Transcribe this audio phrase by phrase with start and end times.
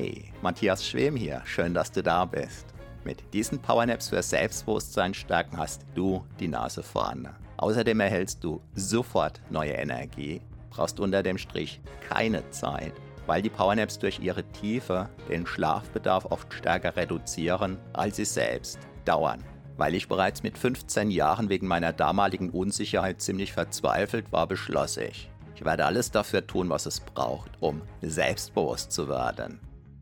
[0.00, 1.42] Hey, Matthias Schwem hier.
[1.44, 2.66] Schön, dass du da bist.
[3.02, 7.34] Mit diesen Powernaps für Selbstbewusstsein stärken hast du die Nase vorne.
[7.56, 10.40] Außerdem erhältst du sofort neue Energie,
[10.70, 12.92] brauchst unter dem Strich keine Zeit,
[13.26, 19.42] weil die Powernaps durch ihre Tiefe den Schlafbedarf oft stärker reduzieren, als sie selbst dauern.
[19.78, 25.28] Weil ich bereits mit 15 Jahren wegen meiner damaligen Unsicherheit ziemlich verzweifelt war, beschloss ich,
[25.56, 29.58] ich werde alles dafür tun, was es braucht, um selbstbewusst zu werden.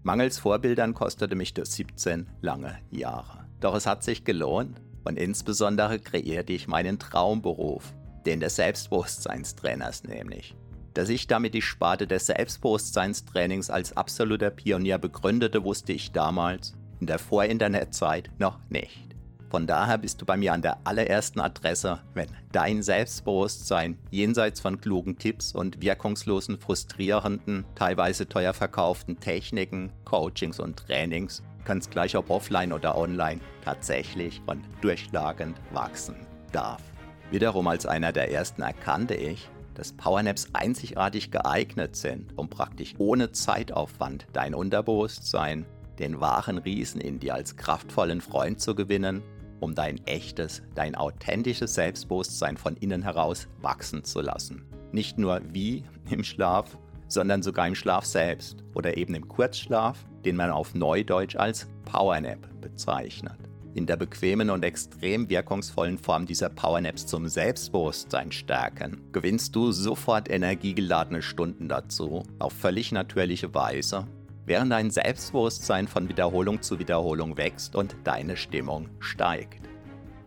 [0.07, 3.45] Mangels Vorbildern kostete mich das 17 lange Jahre.
[3.59, 7.93] Doch es hat sich gelohnt und insbesondere kreierte ich meinen Traumberuf,
[8.25, 10.55] den des Selbstbewusstseinstrainers nämlich.
[10.95, 17.09] Dass ich damit die Sparte des Selbstbewusstseinstrainings als absoluter Pionier begründete, wusste ich damals, in
[17.09, 19.06] der Vor-Internet-Zeit, noch nicht.
[19.49, 24.81] Von daher bist du bei mir an der allerersten Adresse, wenn dein Selbstbewusstsein jenseits von
[24.81, 32.29] klugen Tipps und wirkungslosen, frustrierenden, teilweise teuer verkauften Techniken, Coachings und Trainings, ganz gleich ob
[32.31, 36.17] offline oder online, tatsächlich und durchschlagend wachsen
[36.51, 36.83] darf.
[37.31, 43.31] Wiederum als einer der ersten erkannte ich, dass Powernaps einzigartig geeignet sind, um praktisch ohne
[43.31, 45.67] Zeitaufwand dein Unterbewusstsein,
[45.99, 49.23] den wahren Riesen in dir als kraftvollen Freund zu gewinnen
[49.61, 54.65] um dein echtes, dein authentisches Selbstbewusstsein von innen heraus wachsen zu lassen.
[54.93, 60.37] Nicht nur wie im Schlaf, sondern sogar im Schlaf selbst oder eben im Kurzschlaf, den
[60.37, 63.39] man auf Neudeutsch als Powernap bezeichnet.
[63.75, 70.31] In der bequemen und extrem wirkungsvollen Form dieser Powernaps zum Selbstbewusstsein stärken, gewinnst du sofort
[70.31, 74.07] energiegeladene Stunden dazu, auf völlig natürliche Weise
[74.47, 79.69] während dein Selbstbewusstsein von Wiederholung zu Wiederholung wächst und deine Stimmung steigt.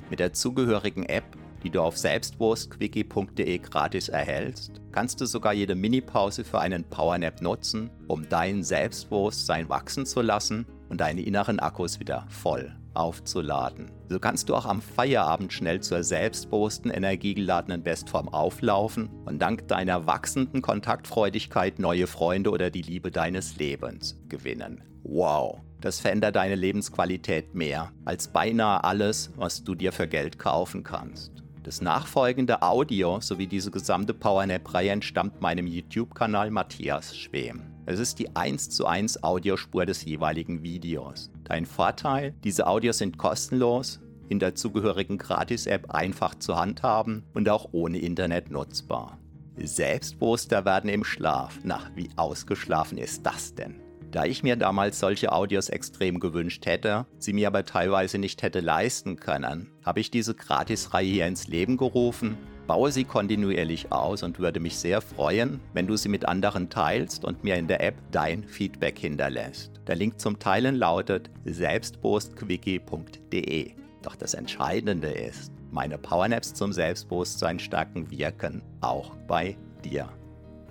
[0.10, 1.26] Mit der zugehörigen App,
[1.64, 7.90] die du auf selbstbewusstquickie.de gratis erhältst, kannst du sogar jede Minipause für einen Powernap nutzen,
[8.08, 13.92] um dein Selbstbewusstsein wachsen zu lassen und deine inneren Akkus wieder voll aufzuladen.
[14.10, 20.06] So kannst du auch am Feierabend schnell zur selbstbewussten, energiegeladenen Bestform auflaufen und dank deiner
[20.06, 24.84] wachsenden Kontaktfreudigkeit neue Freunde oder die Liebe deines Lebens gewinnen.
[25.04, 30.84] Wow, das verändert deine Lebensqualität mehr als beinahe alles, was du dir für Geld kaufen
[30.84, 31.32] kannst.
[31.64, 37.62] Das nachfolgende Audio sowie diese gesamte PowerNap-Reihe entstammt meinem YouTube-Kanal Matthias Schwem.
[37.90, 41.32] Es ist die 1 zu 1 Audiospur des jeweiligen Videos.
[41.44, 47.70] Dein Vorteil, diese Audios sind kostenlos, in der zugehörigen Gratis-App einfach zu handhaben und auch
[47.72, 49.18] ohne Internet nutzbar.
[49.58, 51.58] Selbstbewusster werden im Schlaf.
[51.64, 53.82] Na, wie ausgeschlafen ist das denn?
[54.12, 58.60] Da ich mir damals solche Audios extrem gewünscht hätte, sie mir aber teilweise nicht hätte
[58.60, 64.40] leisten können, habe ich diese Gratisreihe hier ins Leben gerufen, baue sie kontinuierlich aus und
[64.40, 67.94] würde mich sehr freuen, wenn du sie mit anderen teilst und mir in der App
[68.12, 69.80] dein Feedback hinterlässt.
[69.86, 73.74] Der Link zum Teilen lautet selbstbewusstquickie.de.
[74.02, 80.10] Doch das Entscheidende ist, meine Powernaps zum Selbstbewusstsein stärken wirken auch bei dir.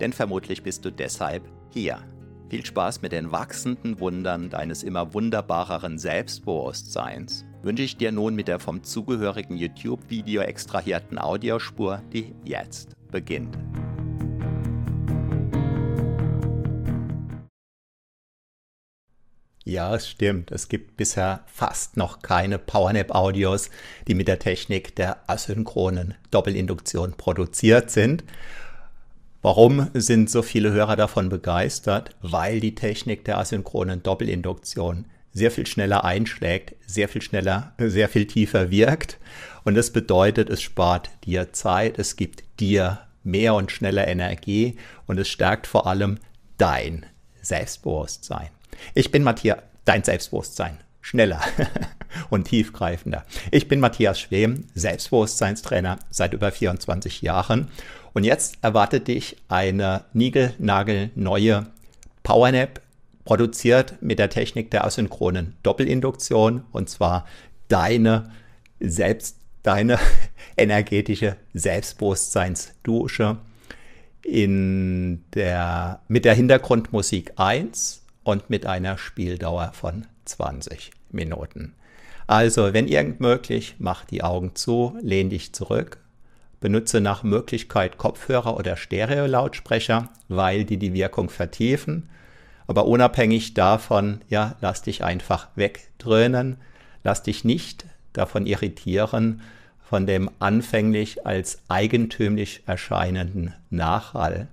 [0.01, 2.03] Denn vermutlich bist du deshalb hier.
[2.49, 8.47] Viel Spaß mit den wachsenden Wundern deines immer wunderbareren Selbstbewusstseins wünsche ich dir nun mit
[8.47, 13.55] der vom zugehörigen YouTube-Video extrahierten Audiospur, die jetzt beginnt.
[19.63, 20.49] Ja, es stimmt.
[20.49, 23.69] Es gibt bisher fast noch keine PowerNap-Audios,
[24.07, 28.23] die mit der Technik der asynchronen Doppelinduktion produziert sind.
[29.41, 32.13] Warum sind so viele Hörer davon begeistert?
[32.21, 38.27] Weil die Technik der asynchronen Doppelinduktion sehr viel schneller einschlägt, sehr viel schneller, sehr viel
[38.27, 39.17] tiefer wirkt.
[39.63, 45.17] Und das bedeutet, es spart dir Zeit, es gibt dir mehr und schneller Energie und
[45.17, 46.17] es stärkt vor allem
[46.57, 47.05] dein
[47.41, 48.49] Selbstbewusstsein.
[48.93, 50.79] Ich bin Matthias, dein Selbstbewusstsein.
[51.01, 51.41] Schneller
[52.29, 53.25] und tiefgreifender.
[53.51, 57.69] Ich bin Matthias Schwem, Selbstbewusstseinstrainer seit über 24 Jahren
[58.19, 61.67] und jetzt erwartet dich eine niegelnagelneue
[62.21, 62.81] Powernap,
[63.23, 67.25] produziert mit der Technik der asynchronen Doppelinduktion und zwar
[67.69, 68.29] deine
[68.81, 69.99] selbst, deine
[70.57, 73.37] energetische Selbstbewusstseinsdusche
[74.21, 81.73] in der, mit der Hintergrundmusik 1 und mit einer Spieldauer von 20 Minuten.
[82.27, 85.99] Also, wenn irgend möglich, mach die Augen zu, lehn dich zurück
[86.59, 92.09] Benutze nach Möglichkeit Kopfhörer oder Stereo-Lautsprecher, weil die die Wirkung vertiefen.
[92.67, 96.57] Aber unabhängig davon, ja, lass dich einfach wegdröhnen,
[97.03, 99.41] lass dich nicht davon irritieren,
[99.79, 104.47] von dem anfänglich als eigentümlich erscheinenden Nachhall.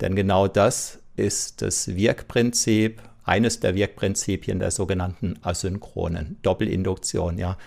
[0.00, 7.58] Denn genau das ist das Wirkprinzip eines der Wirkprinzipien der sogenannten asynchronen Doppelinduktion, ja,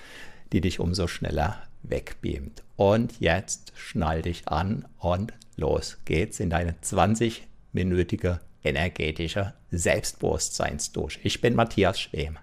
[0.54, 2.64] die dich umso schneller wegbeamt.
[2.76, 11.20] Und jetzt schnall dich an und los geht's in deine 20-minütige energetische Selbstbewusstseinsdusche.
[11.24, 12.38] Ich bin Matthias Schwem.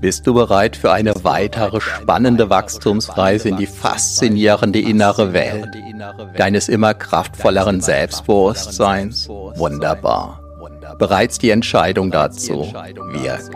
[0.00, 5.68] Bist du bereit für eine weitere spannende Wachstumsreise in die faszinierende innere Welt
[6.36, 9.28] deines immer kraftvolleren Selbstbewusstseins?
[9.28, 10.41] Wunderbar.
[10.98, 12.72] Bereits die Entscheidung dazu
[13.12, 13.50] wirkt.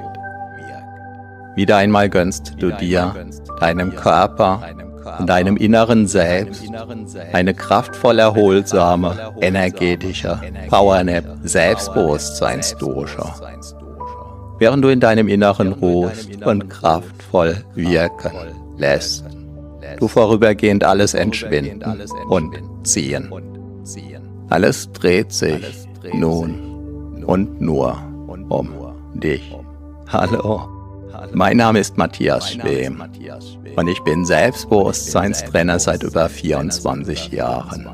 [1.55, 3.15] Wieder einmal gönnst du dir,
[3.61, 4.62] deinem Körper
[5.19, 6.65] und deinem inneren Selbst
[7.33, 10.38] eine kraftvoll erholsame, energetische
[10.69, 13.23] Powernap Selbstbewusstseinsdusche
[14.59, 18.33] während du in deinem Inneren ruhst und kraftvoll wirken
[18.79, 19.25] lässt.
[19.99, 21.83] Du vorübergehend alles entschwinden
[22.29, 23.31] und ziehen.
[24.49, 26.75] Alles dreht sich nun
[27.26, 27.96] und nur
[28.49, 28.70] um
[29.14, 29.55] dich.
[30.08, 30.69] Hallo,
[31.32, 33.02] mein Name ist Matthias Schwem
[33.76, 37.88] und ich bin Selbstbewusstseinstrainer seit über 24 Jahren.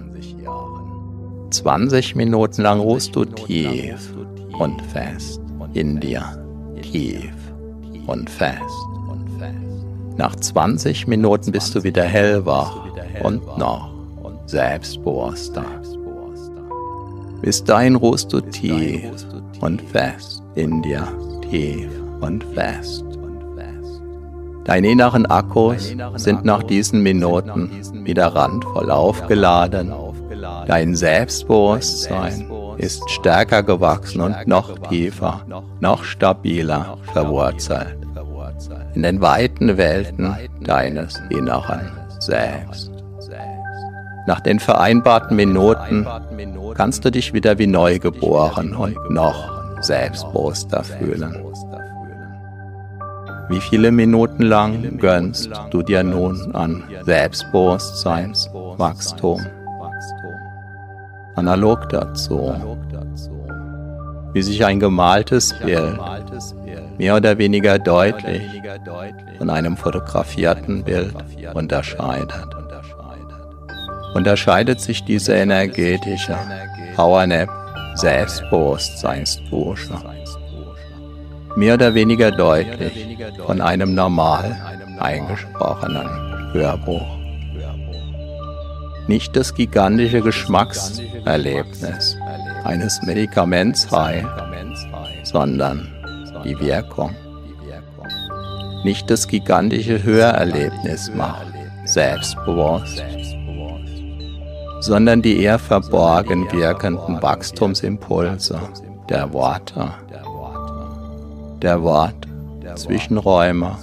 [1.50, 4.14] 20 Minuten lang ruhst du tief
[4.58, 5.40] und fest
[5.74, 6.22] in dir
[6.82, 7.34] tief
[8.06, 8.60] und fest.
[10.16, 12.84] Nach 20 Minuten bist du wieder hellwach
[13.22, 13.92] und noch
[14.46, 15.64] selbstbewusster.
[17.42, 19.02] Bis dahin ruhst du tief
[19.60, 21.06] und fest in dir,
[21.50, 21.90] tief
[22.20, 23.04] und fest.
[24.64, 27.70] Deine inneren Akkus sind nach diesen Minuten
[28.04, 29.92] wieder randvoll aufgeladen.
[30.66, 32.48] Dein Selbstbewusstsein
[32.78, 35.44] ist stärker gewachsen und noch tiefer,
[35.80, 37.98] noch stabiler verwurzelt
[38.94, 42.91] in den weiten Welten deines inneren Selbst.
[44.26, 46.06] Nach den vereinbarten Minuten
[46.74, 51.36] kannst du dich wieder wie neu geboren und noch selbstbewusster fühlen.
[53.48, 59.40] Wie viele Minuten lang gönnst du dir nun an Selbstbewusstseinswachstum?
[61.36, 62.54] analog dazu,
[64.32, 65.98] wie sich ein gemaltes Bild
[66.98, 68.42] mehr oder weniger deutlich
[69.38, 71.14] von einem fotografierten Bild
[71.54, 72.48] unterscheidet.
[74.14, 76.36] Unterscheidet sich diese energetische
[76.96, 77.50] Powernap
[77.94, 79.92] Selbstbewusstseinsdusche
[81.56, 84.56] mehr oder weniger deutlich von einem normal
[84.98, 86.08] eingesprochenen
[86.52, 87.22] Hörbuch
[89.08, 92.16] nicht das gigantische Geschmackserlebnis
[92.64, 94.26] eines Medikaments heilt,
[95.24, 95.88] sondern
[96.44, 97.14] die Wirkung.
[98.84, 101.46] Nicht das gigantische Hörerlebnis macht
[101.84, 103.02] selbstbewusst,
[104.82, 108.60] sondern die eher verborgen wirkenden Wachstumsimpulse
[109.08, 109.92] der Worte,
[111.62, 112.26] der Wort
[112.74, 113.76] Zwischenräume,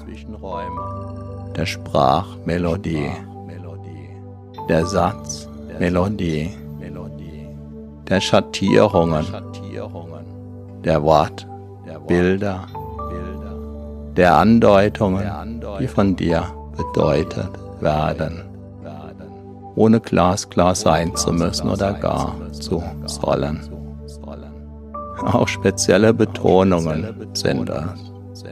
[1.56, 3.12] der Sprachmelodie.
[4.68, 5.48] Der Satz,
[5.80, 6.52] Melodie,
[8.08, 9.26] der Schattierungen,
[10.84, 11.48] der Wort,
[12.08, 12.68] Bilder,
[14.16, 16.44] der Andeutungen, die von dir
[16.78, 17.50] bedeutet
[17.80, 18.49] werden,
[19.80, 23.62] ohne glasklar sein zu müssen oder gar zu sollen.
[25.24, 28.44] Auch spezielle Betonungen sind es,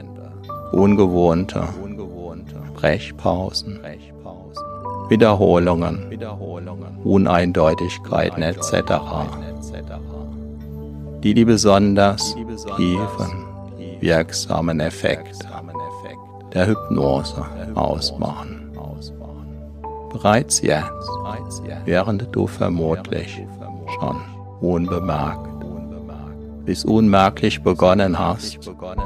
[0.72, 1.64] ungewohnte
[2.74, 3.78] Brechpausen,
[5.10, 6.18] Wiederholungen,
[7.04, 8.92] Uneindeutigkeiten etc.,
[11.22, 12.34] die die besonders
[12.76, 13.44] tiefen,
[14.00, 15.46] wirksamen Effekte
[16.54, 18.57] der Hypnose ausmachen.
[20.18, 21.08] Bereits jetzt,
[21.84, 23.40] während du vermutlich
[24.00, 24.16] schon
[24.60, 25.48] unbemerkt
[26.64, 28.58] bis unmerklich begonnen hast,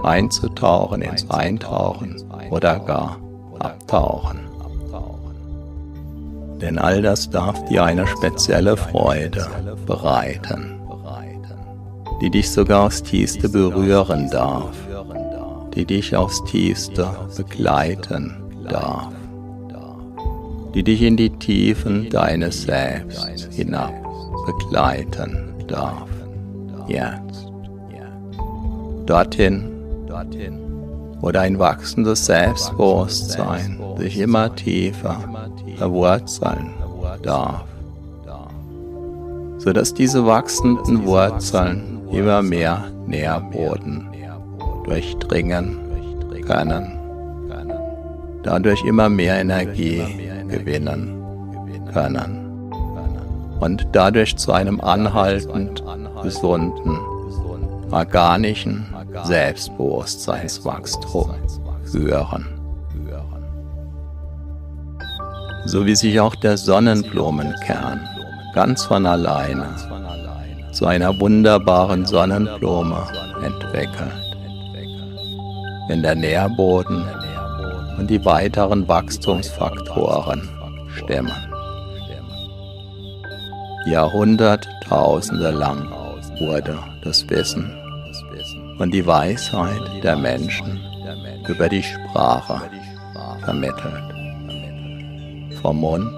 [0.02, 2.16] einzutauchen ins Eintauchen
[2.50, 3.18] oder gar
[3.58, 4.40] Abtauchen.
[6.60, 9.46] denn all das darf dir eine spezielle Freude
[9.86, 10.80] bereiten,
[12.20, 14.74] die dich sogar aufs tiefste berühren darf,
[15.74, 19.12] die dich aufs tiefste begleiten darf,
[20.74, 23.92] die dich in die Tiefen deines Selbst hinab
[24.46, 26.08] begleiten darf.
[26.88, 27.46] Jetzt.
[29.06, 29.64] Dorthin,
[31.20, 35.18] wo dein wachsendes Selbstbewusstsein sich immer tiefer
[35.76, 36.70] verwurzeln
[37.22, 37.64] darf,
[39.58, 44.08] sodass diese wachsenden Wurzeln immer mehr Nährboden
[44.84, 45.78] durchdringen
[46.46, 46.92] können,
[48.42, 50.02] dadurch immer mehr Energie
[50.52, 51.18] gewinnen
[51.92, 52.38] können.
[53.60, 55.84] und dadurch zu einem anhaltend
[56.22, 56.98] gesunden,
[57.92, 58.86] organischen
[59.22, 61.30] Selbstbewusstseinswachstum
[61.84, 62.46] führen.
[65.66, 68.00] So wie sich auch der Sonnenblumenkern
[68.52, 69.68] ganz von alleine
[70.72, 73.06] zu einer wunderbaren Sonnenblume
[73.44, 74.10] entwickelt.
[75.88, 77.04] Wenn der Nährboden
[78.02, 80.48] und die weiteren Wachstumsfaktoren
[80.96, 81.30] stimmen.
[83.86, 85.88] Jahrhunderttausende lang
[86.40, 87.72] wurde das Wissen
[88.80, 90.80] und die Weisheit der Menschen
[91.46, 92.62] über die Sprache
[93.44, 94.02] vermittelt.
[95.62, 96.10] Vom Mund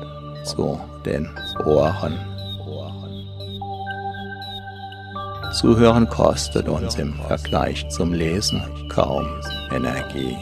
[0.45, 1.29] zu den
[1.67, 2.19] Ohren.
[5.53, 9.27] Zuhören kostet uns im Vergleich zum Lesen kaum
[9.71, 10.35] Energie,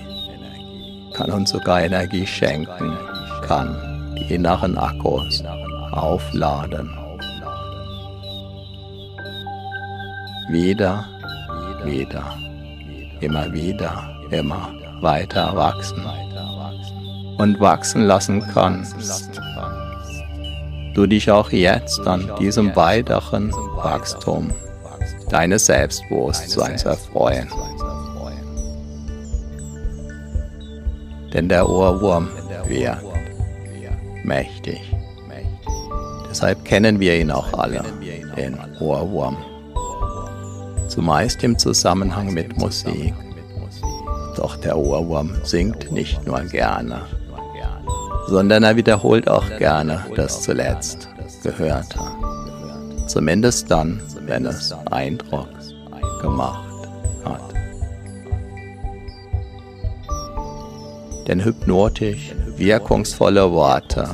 [1.22, 2.98] kann uns sogar Energie schenken,
[3.46, 5.44] kann die inneren Akkus
[5.92, 6.90] aufladen.
[10.50, 11.04] Wieder,
[11.84, 12.24] wieder,
[13.20, 14.02] immer wieder,
[14.32, 16.02] immer weiter wachsen
[17.38, 19.40] und wachsen lassen kannst.
[20.94, 24.50] Du dich auch jetzt an diesem weiteren Wachstum
[25.30, 27.48] deines Selbstbewusstseins erfreuen.
[31.32, 32.28] Denn der Ohrwurm
[32.66, 32.98] wird
[34.24, 34.80] mächtig.
[36.28, 37.82] Deshalb kennen wir ihn auch alle,
[38.36, 39.36] den Ohrwurm.
[40.88, 43.14] Zumeist im Zusammenhang mit Musik.
[44.36, 47.02] Doch der Ohrwurm singt nicht nur gerne,
[48.28, 51.08] sondern er wiederholt auch gerne das zuletzt
[51.42, 51.98] Gehörte.
[53.06, 55.48] Zumindest dann, wenn es Eindruck
[56.22, 56.71] gemacht
[61.32, 64.04] Denn hypnotisch wirkungsvolle Worte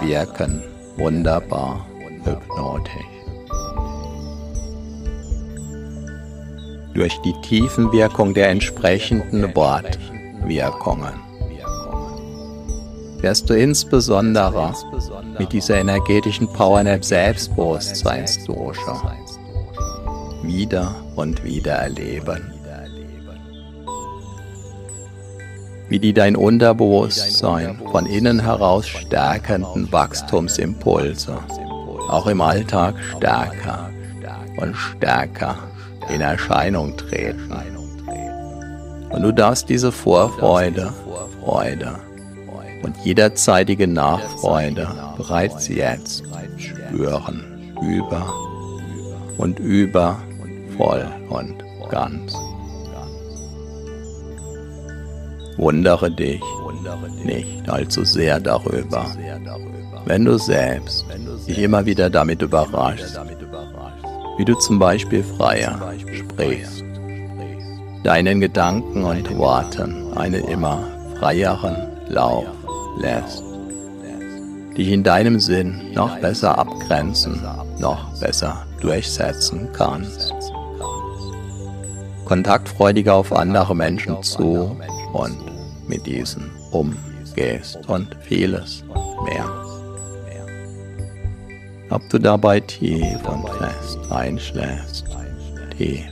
[0.00, 0.62] wirken
[0.96, 1.84] wunderbar
[2.22, 3.02] hypnotisch.
[6.94, 11.14] Durch die Tiefenwirkung der entsprechenden Wortwirkungen
[13.22, 14.72] wirst du insbesondere
[15.40, 19.16] mit dieser energetischen Powernap Selbstbewusstseinsdosha
[20.44, 22.61] wieder und wieder erleben.
[25.92, 31.36] Wie die dein Unterbewusstsein von innen heraus stärkenden Wachstumsimpulse.
[32.08, 33.90] Auch im Alltag stärker
[34.56, 35.58] und stärker
[36.08, 37.52] in Erscheinung treten.
[39.10, 40.94] Und du darfst diese Vorfreude,
[41.44, 41.96] Freude
[42.82, 46.24] und jederzeitige Nachfreude bereits jetzt
[46.56, 48.32] spüren, über
[49.36, 50.22] und über,
[50.78, 52.34] voll und ganz.
[55.56, 56.42] Wundere dich
[57.24, 59.06] nicht allzu sehr darüber,
[60.06, 61.04] wenn du selbst
[61.46, 63.20] dich immer wieder damit überraschst,
[64.38, 66.84] wie du zum Beispiel freier sprichst,
[68.02, 71.76] deinen Gedanken und Worten einen immer freieren
[72.08, 72.46] Lauf
[72.98, 73.44] lässt,
[74.76, 77.40] dich in deinem Sinn noch besser abgrenzen,
[77.78, 80.34] noch besser durchsetzen kannst.
[82.24, 84.76] Kontaktfreudiger auf andere Menschen zu
[85.12, 85.38] und
[85.88, 88.84] mit diesen umgehst und vieles
[89.24, 89.48] mehr.
[91.90, 95.04] Ob du dabei tief und fest einschläfst,
[95.76, 96.10] tief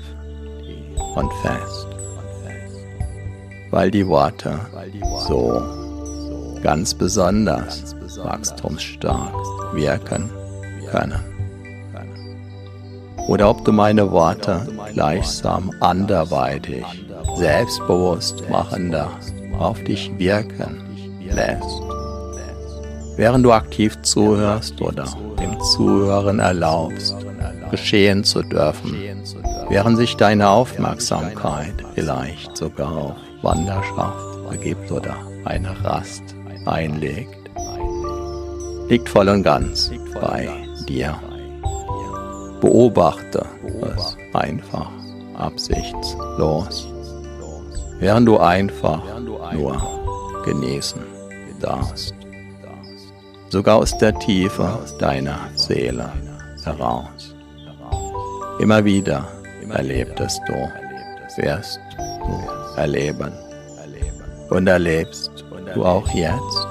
[1.14, 1.87] und fest,
[3.71, 4.61] weil die Worte
[5.26, 5.62] so
[6.62, 9.35] ganz besonders wachstumsstark
[9.75, 10.30] wirken
[10.90, 11.30] können.
[13.31, 16.85] Oder ob du meine Worte gleichsam anderweitig,
[17.37, 19.09] selbstbewusst machender
[19.57, 20.83] auf dich wirken
[21.31, 21.81] lässt,
[23.17, 25.05] während du aktiv zuhörst oder
[25.39, 27.15] dem Zuhören erlaubst,
[27.71, 28.97] geschehen zu dürfen,
[29.69, 36.35] während sich deine Aufmerksamkeit vielleicht sogar auf Wanderschaft begibt oder eine Rast
[36.67, 37.49] einlegt,
[38.89, 40.49] liegt voll und ganz bei
[40.89, 41.17] dir.
[42.61, 43.47] Beobachte
[43.97, 44.90] es einfach
[45.35, 46.87] absichtslos,
[47.99, 49.02] während du einfach
[49.52, 49.81] nur
[50.45, 51.00] genießen
[51.59, 52.14] darfst.
[53.49, 56.12] Sogar aus der Tiefe deiner Seele
[56.64, 57.35] heraus.
[58.59, 59.26] Immer wieder
[59.71, 60.52] erlebtest du,
[61.43, 63.33] wirst du erleben.
[64.50, 66.67] Und erlebst du auch jetzt,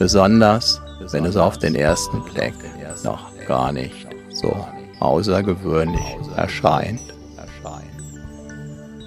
[0.00, 0.80] Besonders
[1.12, 2.54] wenn es auf den ersten Blick
[3.04, 4.52] noch gar nicht so
[4.98, 7.02] außergewöhnlich erscheint,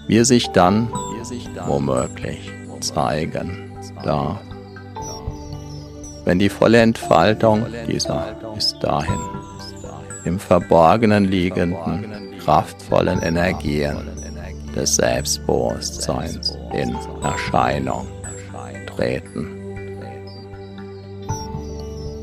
[0.07, 0.87] wie sich dann
[1.65, 3.71] womöglich zeigen
[4.03, 4.39] darf,
[6.25, 9.19] wenn die volle Entfaltung dieser bis dahin
[10.25, 13.97] im Verborgenen liegenden, kraftvollen Energien
[14.75, 18.07] des Selbstbewusstseins in Erscheinung
[18.95, 19.57] treten.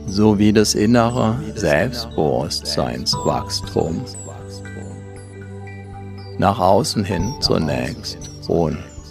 [0.06, 4.04] So wie das innere Selbstbewusstseinswachstum
[6.38, 8.30] nach außen hin zunächst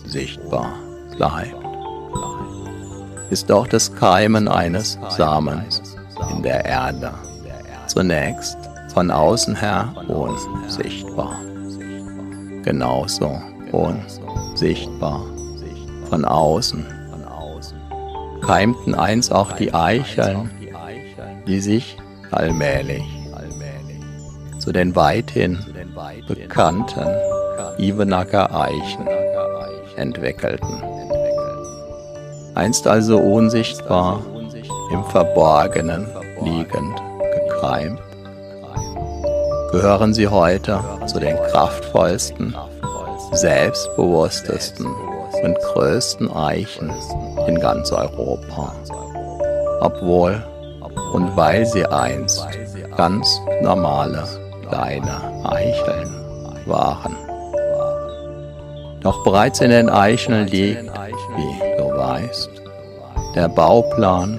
[0.08, 0.74] unsichtbar
[1.18, 1.54] bleibt,
[3.30, 5.98] ist auch das Keimen eines Samens
[6.32, 7.14] in der Erde.
[7.88, 8.58] Zunächst
[8.94, 11.36] von außen her unsichtbar.
[12.64, 13.42] Genauso
[13.74, 15.26] unsichtbar
[16.10, 16.86] von außen.
[18.46, 20.50] Keimten eins auch die Eicheln,
[21.46, 21.98] die sich
[22.32, 23.04] allmählich
[24.60, 25.60] zu den weithin
[26.28, 27.10] bekannten
[27.78, 29.06] Ivenacker Eichen
[29.98, 30.84] entwickelten.
[32.56, 34.22] Einst also unsichtbar
[34.92, 36.08] im Verborgenen
[36.42, 37.02] liegend
[37.50, 38.00] gekeimt
[39.72, 42.56] gehören sie heute zu den kraftvollsten,
[43.34, 44.88] selbstbewusstesten
[45.44, 46.92] und größten Eichen
[47.48, 48.74] in ganz Europa.
[49.82, 50.42] Obwohl
[51.14, 52.48] und weil sie einst
[52.96, 54.24] ganz normale
[54.68, 56.16] kleine Eicheln
[56.66, 57.27] waren.
[59.08, 62.50] Doch bereits in den Eicheln liegt, wie du weißt,
[63.36, 64.38] der Bauplan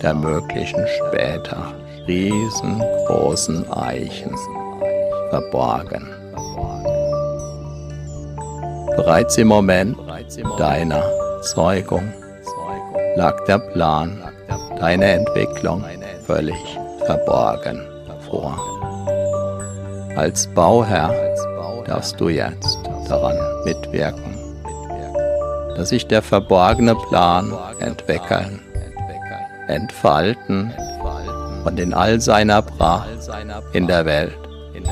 [0.00, 1.74] der möglichen später
[2.06, 4.32] riesengroßen Eichen
[5.30, 6.08] verborgen.
[8.94, 9.98] Bereits im Moment
[10.58, 11.02] deiner
[11.42, 12.12] Zeugung
[13.16, 14.22] lag der Plan
[14.78, 15.84] deiner Entwicklung
[16.24, 17.82] völlig verborgen
[18.30, 18.56] vor.
[20.14, 21.12] Als Bauherr
[21.84, 24.38] darfst du jetzt daran mitwirken,
[25.76, 28.60] dass sich der verborgene Plan entwickeln,
[29.68, 30.72] entfalten
[31.64, 33.08] und in all seiner Pracht
[33.72, 34.38] in der Welt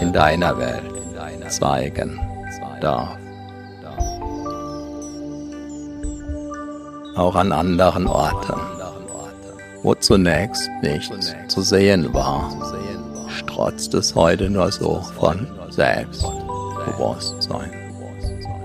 [0.00, 0.84] in deiner Welt
[1.48, 2.20] zeigen
[2.80, 3.16] darf.
[7.14, 8.58] Auch an anderen Orten,
[9.82, 12.50] wo zunächst nichts zu sehen war,
[13.28, 17.81] strotzt es heute nur so von Selbstbewusstsein.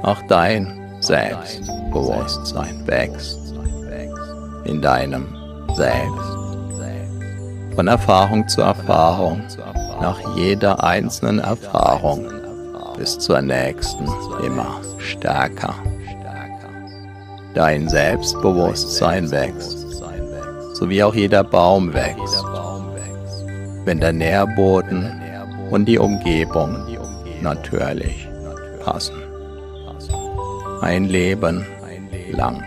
[0.03, 3.53] Auch dein Selbstbewusstsein wächst
[4.65, 5.27] in deinem
[5.73, 6.37] Selbst.
[7.75, 9.41] Von Erfahrung zu Erfahrung
[10.01, 12.25] nach jeder einzelnen Erfahrung
[12.97, 14.05] bis zur nächsten
[14.43, 15.75] immer stärker.
[17.53, 19.85] Dein Selbstbewusstsein wächst,
[20.73, 22.43] so wie auch jeder Baum wächst,
[23.85, 25.11] wenn der Nährboden
[25.69, 26.77] und die Umgebung
[27.41, 28.27] natürlich
[28.83, 29.26] passen.
[30.81, 31.65] Ein Leben
[32.31, 32.63] lang,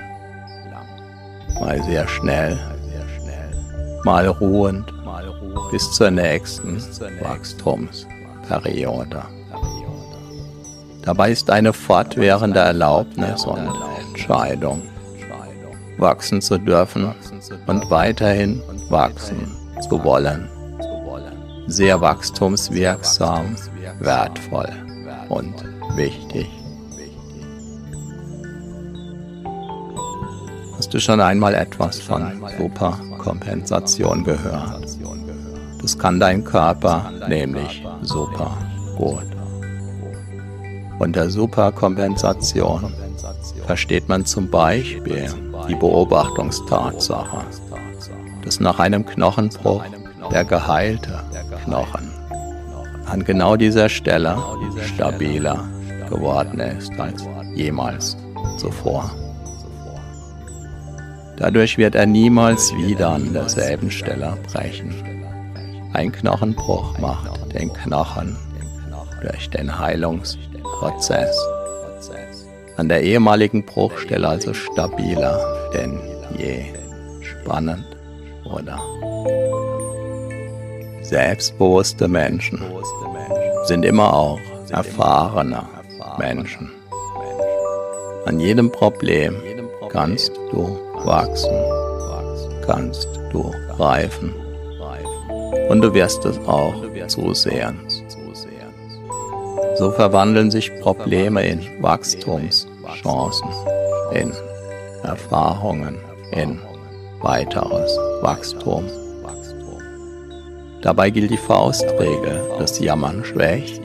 [1.61, 2.59] mal sehr schnell,
[4.05, 4.93] mal ruhend
[5.71, 6.83] bis zur nächsten
[7.21, 9.23] Wachstumsperiode.
[11.03, 13.71] Dabei ist eine fortwährende Erlaubnis und
[14.09, 14.83] Entscheidung,
[15.99, 17.15] wachsen zu dürfen
[17.67, 19.57] und weiterhin wachsen
[19.89, 20.49] zu wollen,
[21.69, 23.57] sehr wachstumswirksam,
[24.01, 24.69] wertvoll
[25.29, 25.55] und
[25.97, 26.60] wichtig.
[30.91, 34.87] Du schon einmal etwas von Superkompensation gehört?
[35.81, 38.59] Das kann dein Körper nämlich super
[38.97, 39.27] gut.
[40.99, 42.93] Unter Superkompensation
[43.67, 45.33] versteht man zum Beispiel
[45.69, 47.45] die Beobachtungstatsache,
[48.45, 49.85] dass nach einem Knochenbruch
[50.33, 51.21] der geheilte
[51.65, 52.11] Knochen
[53.07, 54.37] an genau dieser Stelle
[54.95, 55.69] stabiler
[56.09, 58.17] geworden ist als jemals
[58.57, 59.11] zuvor.
[61.41, 64.95] Dadurch wird er niemals wieder an derselben Stelle brechen.
[65.95, 68.37] Ein Knochenbruch macht den Knochen
[69.23, 71.35] durch den Heilungsprozess
[72.77, 75.41] An der ehemaligen Bruchstelle also stabiler
[75.73, 75.99] denn
[76.37, 76.67] je.
[77.23, 77.87] Spannend,
[78.45, 78.79] oder?
[81.01, 82.63] Selbstbewusste Menschen
[83.65, 84.39] sind immer auch
[84.71, 85.63] erfahrene
[86.19, 86.71] Menschen.
[88.27, 89.37] An jedem Problem
[89.91, 91.57] kannst du wachsen,
[92.67, 94.35] kannst du reifen
[95.69, 96.75] und du wirst es auch
[97.07, 97.79] zusehen.
[99.77, 103.49] So verwandeln sich Probleme in Wachstumschancen,
[104.13, 104.33] in
[105.03, 105.97] Erfahrungen,
[106.33, 106.59] in
[107.23, 108.85] weiteres Wachstum.
[110.83, 113.81] Dabei gilt die Faustregel, das Jammern schwächt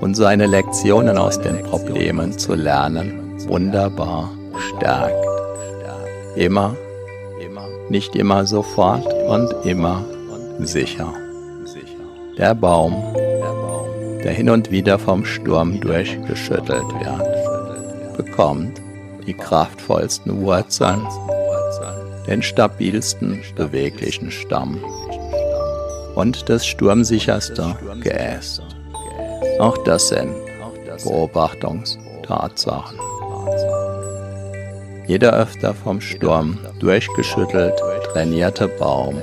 [0.00, 4.30] und seine Lektionen aus den Problemen zu lernen wunderbar
[4.68, 5.27] stärkt.
[6.38, 6.76] Immer,
[7.88, 10.04] nicht immer sofort und immer
[10.60, 11.12] sicher.
[12.36, 12.94] Der Baum,
[14.22, 18.80] der hin und wieder vom Sturm durchgeschüttelt wird, bekommt
[19.26, 21.04] die kraftvollsten Wurzeln,
[22.28, 24.78] den stabilsten beweglichen Stamm
[26.14, 28.62] und das sturmsicherste Geäst.
[29.58, 30.32] Auch das sind
[31.02, 32.98] Beobachtungstatsachen.
[35.08, 37.74] Jeder öfter vom Sturm durchgeschüttelt
[38.12, 39.20] trainierte Baum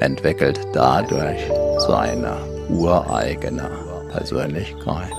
[0.00, 1.40] entwickelt dadurch
[1.78, 2.36] seine
[2.68, 3.70] ureigene
[4.12, 5.12] Persönlichkeit.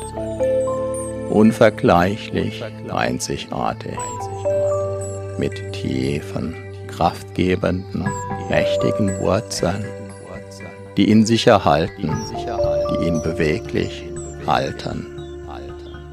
[1.30, 3.98] Unvergleichlich, einzigartig,
[5.38, 6.56] mit tiefen,
[6.88, 8.08] kraftgebenden,
[8.50, 9.86] mächtigen Wurzeln
[11.00, 12.12] die ihn sicher halten,
[12.92, 14.04] die ihn beweglich
[14.46, 15.06] halten,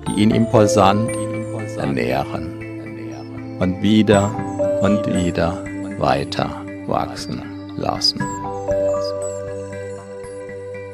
[0.06, 1.10] die ihn imposant
[1.76, 2.55] ernähren
[3.58, 4.30] und wieder
[4.82, 5.62] und wieder
[5.98, 6.50] weiter
[6.86, 7.42] wachsen
[7.76, 8.20] lassen.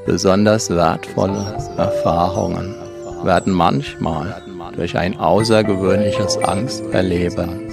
[0.06, 2.74] Besonders wertvolle Erfahrungen
[3.22, 4.42] werden manchmal
[4.74, 7.68] durch ein außergewöhnliches Angsterleben,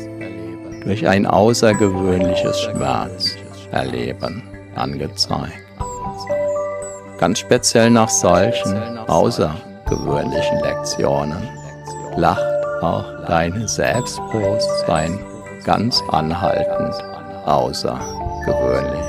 [0.83, 4.43] durch ein außergewöhnliches Schmerzerleben
[4.75, 5.53] angezeigt.
[7.17, 11.49] Ganz speziell nach solchen außergewöhnlichen Lektionen
[12.15, 15.19] lacht auch dein Selbstbewusstsein
[15.63, 16.95] ganz anhaltend
[17.45, 19.05] außergewöhnlich.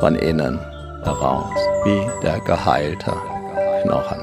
[0.00, 0.58] Von innen
[1.04, 3.12] heraus, wie der geheilte
[3.82, 4.22] Knochen.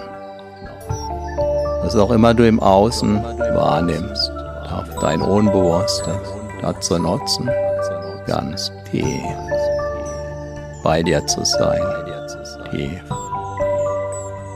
[1.83, 4.31] Was auch immer du im Außen wahrnimmst,
[4.69, 6.17] darf dein Unbewusstes
[6.61, 7.49] dazu nutzen,
[8.25, 9.23] ganz tief
[10.85, 11.81] bei dir zu sein.
[12.69, 13.03] Tief.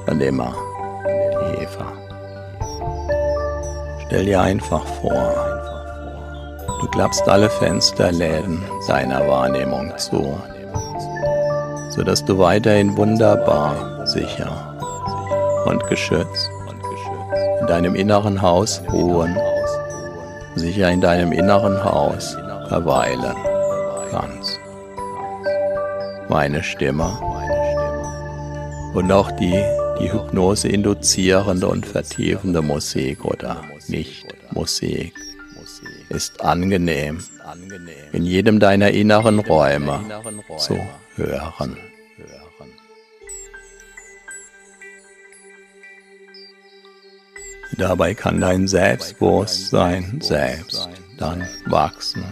[0.08, 0.54] Und immer
[1.56, 1.99] tiefer.
[4.10, 5.36] Stell dir einfach vor,
[6.82, 10.36] du klappst alle Fensterläden deiner Wahrnehmung zu,
[11.92, 14.50] sodass du weiterhin wunderbar, sicher
[15.68, 16.50] und geschützt
[17.62, 19.38] in deinem inneren Haus ruhen,
[20.56, 22.36] sicher in deinem inneren Haus
[22.68, 23.36] verweilen
[24.10, 24.60] kannst.
[26.30, 27.12] Meine Stimme
[28.96, 29.64] und auch die,
[30.00, 35.14] die Hypnose induzierende und vertiefende Musik oder Nicht-Musik
[36.10, 37.20] ist angenehm
[38.12, 40.00] in jedem deiner inneren Räume
[40.58, 40.78] zu
[41.16, 41.78] hören.
[47.78, 52.26] Dabei kann dein Selbstbewusstsein selbst dann wachsen,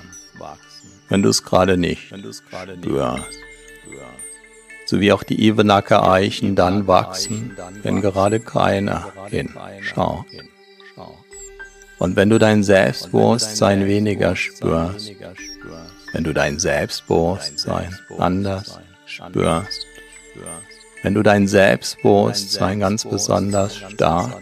[1.09, 3.47] wenn du es gerade nicht spürst
[4.87, 10.25] sowie auch die Ivenacker Eichen dann wachsen, wenn gerade keiner hinschaut.
[11.99, 15.13] Und wenn du dein Selbstbewusstsein weniger spürst,
[16.13, 19.87] wenn du dein Selbstbewusstsein anders spürst,
[21.03, 24.41] wenn du dein Selbstbewusstsein ganz besonders stark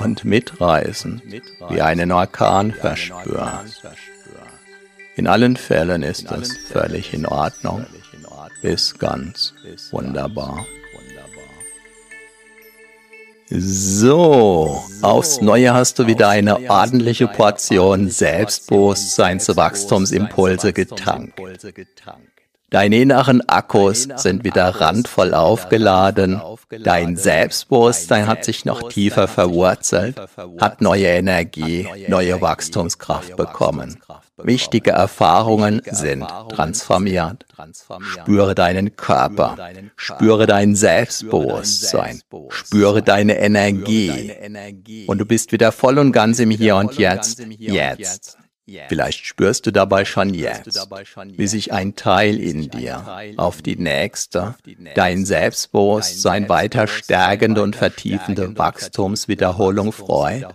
[0.00, 1.22] und mitreißend
[1.68, 3.82] wie einen Orkan verspürst.
[5.16, 7.86] In allen Fällen ist es völlig in Ordnung
[8.64, 9.52] ist ganz
[9.90, 10.64] wunderbar.
[13.50, 21.38] So, aufs Neue hast du wieder eine ordentliche Portion Selbstbewusstseinswachstumsimpulse getankt.
[22.70, 26.40] Deine inneren Akkus sind wieder randvoll aufgeladen.
[26.82, 30.16] Dein Selbstbewusstsein hat sich noch tiefer verwurzelt,
[30.58, 34.00] hat neue Energie, neue Wachstumskraft bekommen.
[34.36, 37.46] Wichtige Erfahrungen sind transformiert.
[38.00, 39.56] Spüre deinen Körper,
[39.96, 44.34] spüre dein Selbstbewusstsein, spüre deine Energie.
[45.06, 48.38] Und du bist wieder voll und ganz im Hier und Jetzt, jetzt
[48.88, 50.88] Vielleicht spürst du dabei schon jetzt,
[51.26, 53.04] wie sich ein Teil in dir
[53.36, 54.54] auf die nächste,
[54.94, 60.46] dein Selbstbewusstsein weiter stärkende und vertiefende Wachstumswiederholung freut.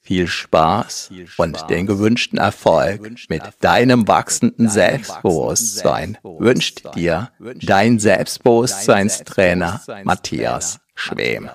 [0.00, 7.30] Viel Spaß und den gewünschten Erfolg mit deinem wachsenden Selbstbewusstsein wünscht dir
[7.62, 11.50] dein Selbstbewusstseinstrainer Matthias Schwem.